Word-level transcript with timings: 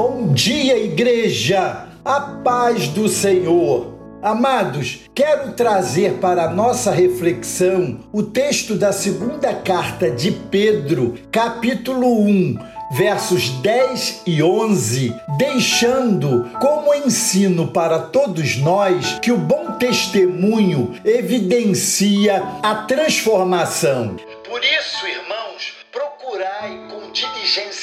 Bom 0.00 0.32
dia, 0.32 0.78
igreja! 0.78 1.88
A 2.04 2.20
paz 2.20 2.86
do 2.86 3.08
Senhor! 3.08 3.98
Amados, 4.22 5.00
quero 5.12 5.54
trazer 5.54 6.18
para 6.20 6.44
a 6.44 6.50
nossa 6.50 6.92
reflexão 6.92 7.98
o 8.12 8.22
texto 8.22 8.76
da 8.76 8.92
segunda 8.92 9.52
carta 9.52 10.08
de 10.08 10.30
Pedro, 10.30 11.18
capítulo 11.32 12.22
1, 12.22 12.58
versos 12.92 13.50
10 13.60 14.22
e 14.24 14.40
11, 14.40 15.12
deixando 15.36 16.48
como 16.60 16.94
ensino 16.94 17.66
para 17.66 17.98
todos 17.98 18.56
nós 18.56 19.18
que 19.20 19.32
o 19.32 19.36
bom 19.36 19.72
testemunho 19.80 20.94
evidencia 21.04 22.40
a 22.62 22.76
transformação. 22.86 24.14
Por 24.48 24.62
isso, 24.62 24.88
com 25.00 25.37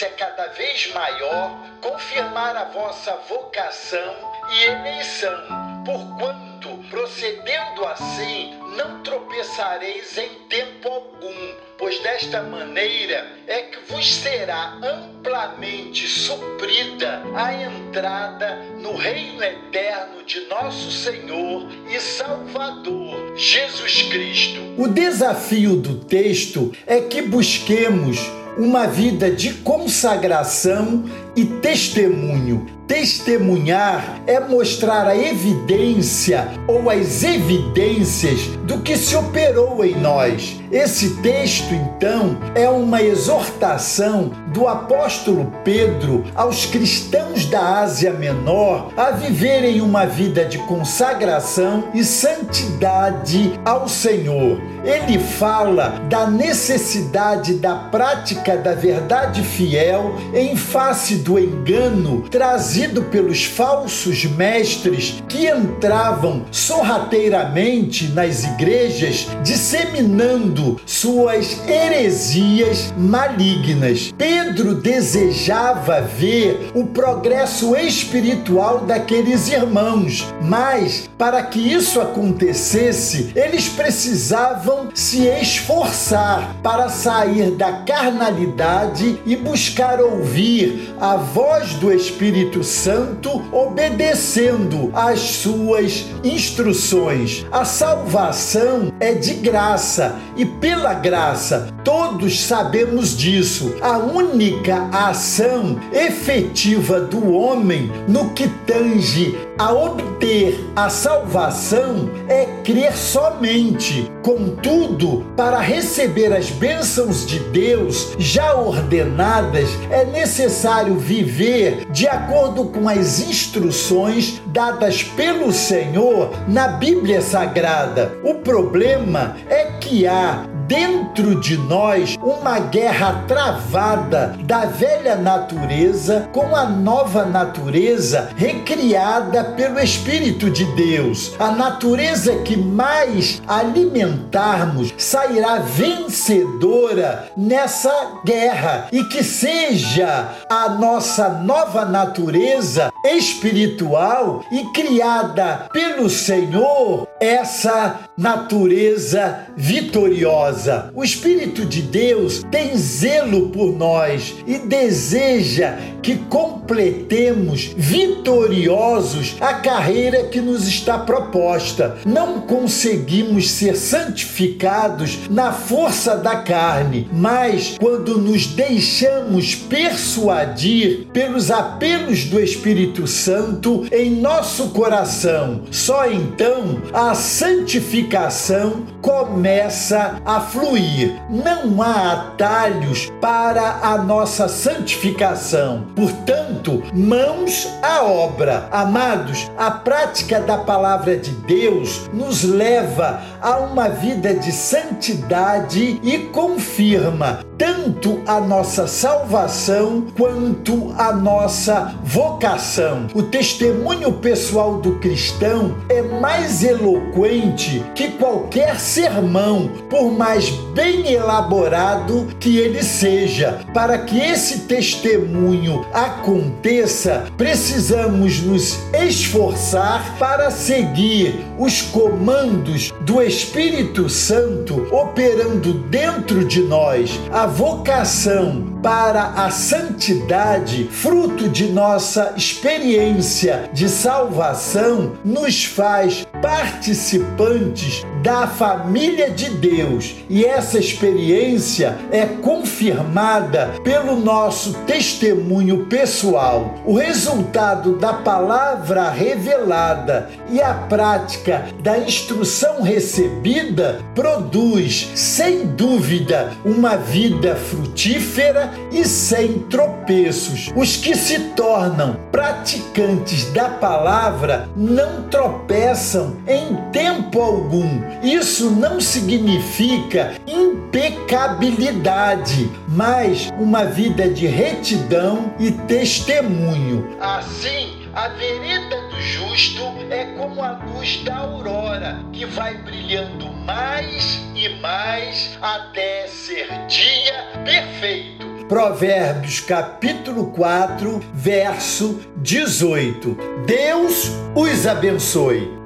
diligência 0.06 0.10
cada 0.18 0.48
vez 0.48 0.92
maior 0.94 1.58
confirmar 1.82 2.56
a 2.56 2.66
vossa 2.66 3.12
vocação 3.28 4.16
e 4.52 4.64
eleição, 4.66 5.84
porquanto, 5.86 6.70
procedendo 6.90 7.86
assim, 7.86 8.54
não 8.76 9.02
tropeçareis 9.02 10.18
em 10.18 10.30
tempo 10.50 10.88
algum, 10.88 11.54
pois 11.78 12.00
desta 12.00 12.42
maneira 12.44 13.28
é 13.48 13.64
que 13.64 13.80
vos 13.92 14.16
será 14.16 14.78
amplamente 14.84 16.08
suprida 16.08 17.22
a 17.36 17.54
entrada 17.54 18.56
no 18.78 18.96
reino 18.96 19.44
eterno 19.44 20.24
de 20.24 20.42
nosso 20.48 20.92
Senhor 20.92 21.68
e 21.90 22.00
Salvador 22.00 23.38
Jesus 23.38 24.04
Cristo. 24.04 24.62
O 24.78 24.88
desafio 24.88 25.76
do 25.76 26.04
texto 26.06 26.72
é 26.86 27.02
que 27.02 27.22
busquemos 27.22 28.45
uma 28.58 28.88
vida 28.88 29.30
de 29.30 29.54
consagração 29.54 31.04
e 31.36 31.46
testemunho. 31.46 32.66
Testemunhar 32.88 34.22
é 34.28 34.40
mostrar 34.40 35.08
a 35.08 35.18
evidência 35.18 36.48
ou 36.68 36.88
as 36.88 37.24
evidências 37.24 38.42
do 38.64 38.80
que 38.80 38.96
se 38.96 39.16
operou 39.16 39.84
em 39.84 39.96
nós. 39.96 40.60
Esse 40.72 41.16
texto, 41.22 41.74
então, 41.74 42.38
é 42.54 42.70
uma 42.70 43.02
exortação 43.02 44.32
do 44.54 44.68
apóstolo 44.68 45.52
Pedro 45.64 46.26
aos 46.36 46.66
cristãos 46.66 47.46
da 47.46 47.80
Ásia 47.80 48.14
Menor 48.14 48.92
a 48.96 49.12
viverem 49.12 49.82
uma 49.82 50.06
vida 50.06 50.46
de 50.46 50.60
consagração 50.60 51.86
e 51.94 52.04
santidade 52.04 53.60
ao 53.66 53.88
Senhor. 53.88 54.62
Ele 54.84 55.18
fala 55.18 56.02
da 56.08 56.28
necessidade 56.30 57.56
da 57.56 57.76
prática 57.76 58.56
da 58.56 58.76
verdade 58.76 59.42
fiel 59.42 60.16
em 60.34 60.56
face 60.56 61.16
do 61.26 61.40
engano 61.40 62.22
trazido 62.30 63.02
pelos 63.06 63.46
falsos 63.46 64.26
mestres 64.26 65.24
que 65.28 65.50
entravam 65.50 66.46
sorrateiramente 66.52 68.10
nas 68.10 68.44
igrejas, 68.44 69.28
disseminando 69.44 70.80
suas 70.86 71.68
heresias 71.68 72.94
malignas. 72.96 74.14
Pedro 74.16 74.76
desejava 74.76 76.02
ver 76.02 76.70
o 76.76 76.86
progresso 76.86 77.76
espiritual 77.76 78.82
daqueles 78.82 79.50
irmãos, 79.50 80.32
mas 80.44 81.10
para 81.18 81.42
que 81.42 81.60
isso 81.60 82.00
acontecesse, 82.00 83.32
eles 83.36 83.68
precisavam 83.68 84.90
se 84.94 85.24
esforçar 85.26 86.56
para 86.62 86.88
sair 86.90 87.50
da 87.52 87.72
carnalidade 87.82 89.20
e 89.26 89.36
buscar 89.36 90.00
ouvir 90.00 90.94
a 91.00 91.15
voz 91.18 91.74
do 91.76 91.92
Espírito 91.92 92.64
Santo, 92.64 93.44
obedecendo 93.52 94.92
às 94.94 95.20
suas 95.20 96.06
instruções. 96.24 97.46
A 97.52 97.66
salvação 97.66 98.92
é 99.00 99.14
de 99.14 99.34
graça 99.36 100.16
e 100.36 100.46
pela 100.46 100.94
graça 100.94 101.75
todos 101.86 102.44
sabemos 102.44 103.16
disso. 103.16 103.76
A 103.80 104.00
única 104.00 104.90
ação 104.92 105.80
efetiva 105.94 107.00
do 107.00 107.32
homem 107.32 107.92
no 108.08 108.32
que 108.32 108.50
tange 108.66 109.38
a 109.58 109.72
obter 109.72 110.60
a 110.76 110.90
salvação 110.90 112.10
é 112.28 112.46
crer 112.64 112.98
somente. 112.98 114.12
Contudo, 114.24 115.26
para 115.38 115.60
receber 115.60 116.34
as 116.34 116.50
bênçãos 116.50 117.26
de 117.26 117.40
Deus 117.40 118.16
já 118.18 118.56
ordenadas, 118.56 119.70
é 119.92 120.04
necessário 120.04 120.96
viver 120.96 121.86
de 121.92 122.08
acordo 122.08 122.66
com 122.66 122.90
as 122.90 123.20
instruções 123.20 124.42
dadas 124.48 125.04
pelo 125.04 125.54
Senhor 125.54 126.32
na 126.48 126.68
Bíblia 126.68 127.22
Sagrada. 127.22 128.18
O 128.24 128.36
problema 128.36 129.38
é 129.48 129.66
que 129.80 130.08
há 130.08 130.48
dentro 130.68 131.40
de 131.40 131.58
nós 131.58 132.18
uma 132.22 132.60
guerra 132.60 133.24
travada 133.28 134.36
da 134.44 134.66
velha 134.66 135.16
natureza 135.16 136.30
com 136.32 136.56
a 136.56 136.66
nova 136.66 137.26
natureza 137.26 138.30
recriada 138.36 139.44
pelo 139.44 139.80
Espírito 139.80 140.50
de 140.50 140.66
Deus. 140.76 141.34
A 141.40 141.52
natureza 141.52 142.36
que 142.40 142.58
mais 142.58 143.42
alimentarmos 143.48 144.94
sairá 144.98 145.60
vencedora 145.60 147.30
nessa 147.38 148.20
guerra 148.26 148.88
e 148.92 149.04
que 149.06 149.24
seja 149.24 150.30
a 150.50 150.70
nossa 150.70 151.30
nova 151.30 151.86
natureza 151.86 152.92
espiritual 153.06 154.44
e 154.52 154.64
criada 154.74 155.68
pelo 155.72 156.10
Senhor 156.10 157.08
essa 157.20 158.02
natureza 158.18 159.48
vitoriosa. 159.56 160.92
O 160.94 161.04
Espírito 161.04 161.66
de 161.66 161.82
Deus 161.82 162.44
tem 162.52 162.76
zelo 162.76 163.50
por 163.50 163.76
nós 163.76 164.36
e 164.46 164.58
deseja 164.58 165.78
que 166.02 166.18
completemos 166.30 167.72
vitoriosos 167.76 169.36
a 169.40 169.56
carreira 169.56 170.26
que 170.26 170.40
nos 170.40 170.68
está 170.68 170.98
proposta. 170.98 171.98
Não 172.06 172.42
conseguimos 172.42 173.50
ser 173.52 173.76
santificados 173.76 175.30
na 175.30 175.52
força 175.52 176.16
da 176.16 176.38
carne, 176.38 177.08
mas 177.12 177.78
quando 177.80 178.18
nos 178.20 178.48
deixamos 178.48 179.56
persuadir 179.56 181.08
pelos 181.12 181.50
apelos 181.50 182.26
do 182.26 182.40
Espírito 182.40 182.95
Santo 183.08 183.86
em 183.92 184.22
nosso 184.22 184.70
coração. 184.70 185.62
Só 185.72 186.10
então 186.10 186.82
a 186.94 187.14
santificação 187.14 188.86
começa 189.02 190.22
a 190.26 190.40
fluir. 190.40 191.14
Não 191.30 191.82
há 191.82 192.14
atalhos 192.14 193.12
para 193.20 193.80
a 193.82 193.98
nossa 193.98 194.48
santificação. 194.48 195.86
Portanto, 195.96 196.82
mãos 196.94 197.68
à 197.82 198.04
obra. 198.04 198.68
Amados, 198.72 199.50
a 199.58 199.70
prática 199.72 200.40
da 200.40 200.58
palavra 200.58 201.18
de 201.18 201.32
Deus 201.32 202.10
nos 202.14 202.44
leva 202.44 203.22
a 203.42 203.58
uma 203.58 203.90
vida 203.90 204.34
de 204.34 204.52
santidade 204.52 206.00
e 206.02 206.18
confirma 206.32 207.40
tanto 207.58 208.22
a 208.26 208.40
nossa 208.40 208.88
salvação 208.88 210.08
quanto 210.18 210.94
a 210.98 211.12
nossa 211.12 211.96
vocação. 212.04 212.85
O 213.14 213.24
testemunho 213.24 214.14
pessoal 214.14 214.78
do 214.78 215.00
cristão 215.00 215.76
é 215.90 216.02
mais 216.02 216.64
eloquente 216.64 217.84
que 217.96 218.10
qualquer 218.10 218.80
sermão, 218.80 219.70
por 219.90 220.12
mais 220.12 220.50
bem 220.74 221.12
elaborado 221.12 222.28
que 222.40 222.58
ele 222.58 222.84
seja. 222.84 223.60
Para 223.74 223.98
que 223.98 224.20
esse 224.20 224.62
testemunho 224.62 225.86
aconteça, 225.94 227.26
precisamos 227.38 228.42
nos 228.42 228.78
esforçar 228.94 230.18
para 230.18 230.52
seguir 230.52 231.46
os 231.58 231.82
comandos 231.82 232.94
do 233.02 233.22
Espírito 233.22 234.10
Santo 234.10 234.88
operando 234.94 235.74
dentro 235.74 236.44
de 236.46 236.62
nós. 236.62 237.20
A 237.32 237.46
vocação 237.46 238.75
para 238.86 239.30
a 239.30 239.50
santidade, 239.50 240.88
fruto 240.92 241.50
de 241.50 241.72
nossa 241.72 242.36
experiência 242.38 243.68
de 243.74 243.90
salvação, 243.90 245.14
nos 245.26 245.66
faz 245.66 246.24
participantes 246.40 248.06
da 248.26 248.48
família 248.48 249.30
de 249.30 249.52
Deus. 249.52 250.16
E 250.28 250.44
essa 250.44 250.80
experiência 250.80 251.96
é 252.12 252.26
confirmada 252.26 253.76
pelo 253.84 254.16
nosso 254.16 254.74
testemunho 254.88 255.86
pessoal. 255.86 256.74
O 256.88 256.96
resultado 256.96 257.98
da 257.98 258.14
palavra 258.14 259.12
revelada 259.12 260.28
e 260.50 260.60
a 260.60 260.74
prática 260.74 261.68
da 261.84 262.00
instrução 262.00 262.82
recebida 262.82 264.02
produz, 264.16 265.12
sem 265.14 265.68
dúvida, 265.68 266.52
uma 266.66 266.98
vida 266.98 267.56
frutífera 267.56 268.74
e 268.92 269.06
sem 269.06 269.60
tropeços. 269.70 270.74
Os 270.76 270.98
que 270.98 271.16
se 271.16 271.40
tornam 271.56 272.18
praticantes 272.32 273.52
da 273.52 273.70
palavra 273.70 274.68
não 274.76 275.24
tropeçam 275.30 276.38
em 276.48 276.76
tempo 276.92 277.40
algum. 277.40 278.15
Isso 278.24 278.72
não 278.72 279.00
significa 279.00 280.34
impecabilidade, 280.48 282.72
mas 282.88 283.52
uma 283.60 283.86
vida 283.86 284.28
de 284.30 284.48
retidão 284.48 285.54
e 285.60 285.72
testemunho. 285.72 287.16
Assim, 287.20 288.08
a 288.14 288.30
vereda 288.30 289.10
do 289.10 289.22
justo 289.22 289.84
é 290.10 290.26
como 290.38 290.62
a 290.62 290.80
luz 290.86 291.22
da 291.24 291.36
aurora, 291.38 292.20
que 292.32 292.46
vai 292.46 292.78
brilhando 292.78 293.52
mais 293.66 294.40
e 294.56 294.70
mais 294.80 295.58
até 295.62 296.28
ser 296.28 296.70
dia 296.88 297.34
perfeito. 297.66 298.46
Provérbios 298.68 299.60
capítulo 299.60 300.48
4, 300.48 301.20
verso 301.34 302.20
18. 302.38 303.38
Deus 303.68 304.32
os 304.56 304.88
abençoe. 304.88 305.85